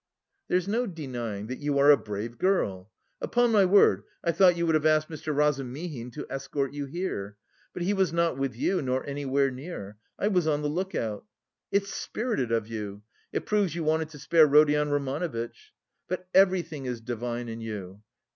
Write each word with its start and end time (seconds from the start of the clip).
"There's 0.47 0.67
no 0.67 0.87
denying 0.87 1.45
that 1.45 1.59
you 1.59 1.77
are 1.77 1.91
a 1.91 1.95
brave 1.95 2.39
girl. 2.39 2.89
Upon 3.21 3.51
my 3.51 3.65
word, 3.65 4.01
I 4.23 4.31
thought 4.31 4.57
you 4.57 4.65
would 4.65 4.73
have 4.73 4.83
asked 4.87 5.09
Mr. 5.11 5.27
Razumihin 5.31 6.09
to 6.13 6.25
escort 6.27 6.73
you 6.73 6.87
here. 6.87 7.37
But 7.71 7.83
he 7.83 7.93
was 7.93 8.11
not 8.11 8.35
with 8.35 8.55
you 8.55 8.81
nor 8.81 9.05
anywhere 9.05 9.51
near. 9.51 9.97
I 10.17 10.29
was 10.29 10.47
on 10.47 10.63
the 10.63 10.69
look 10.69 10.95
out. 10.95 11.25
It's 11.71 11.93
spirited 11.93 12.51
of 12.51 12.67
you, 12.67 13.03
it 13.31 13.45
proves 13.45 13.75
you 13.75 13.83
wanted 13.83 14.09
to 14.09 14.17
spare 14.17 14.47
Rodion 14.47 14.89
Romanovitch. 14.89 15.71
But 16.07 16.27
everything 16.33 16.87
is 16.87 16.99
divine 16.99 17.47
in 17.47 17.61
you.... 17.61 18.01